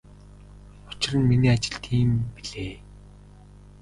[0.89, 2.73] Учир нь миний ажил тийм билээ.